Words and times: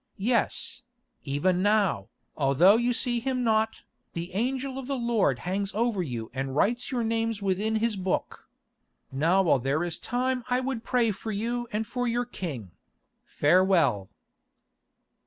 Yes, 0.17 0.81
even 1.25 1.61
now, 1.61 2.09
although 2.35 2.75
you 2.75 2.91
see 2.91 3.19
him 3.19 3.43
not, 3.43 3.83
the 4.13 4.33
Angel 4.33 4.79
of 4.79 4.87
the 4.87 4.97
Lord 4.97 5.37
hangs 5.37 5.71
over 5.75 6.01
you 6.01 6.31
and 6.33 6.55
writes 6.55 6.91
your 6.91 7.03
names 7.03 7.39
within 7.39 7.75
his 7.75 7.95
book. 7.97 8.49
Now 9.11 9.43
while 9.43 9.59
there 9.59 9.83
is 9.83 9.99
time 9.99 10.43
I 10.49 10.59
would 10.59 10.83
pray 10.83 11.11
for 11.11 11.31
you 11.31 11.67
and 11.71 11.85
for 11.85 12.07
your 12.07 12.25
king. 12.25 12.71
Farewell." 13.25 14.09